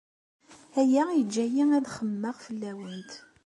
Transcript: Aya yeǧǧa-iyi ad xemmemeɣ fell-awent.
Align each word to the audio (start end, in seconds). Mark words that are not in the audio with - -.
Aya 0.81 1.03
yeǧǧa-iyi 1.17 1.63
ad 1.77 1.85
xemmemeɣ 1.95 2.37
fell-awent. 2.45 3.11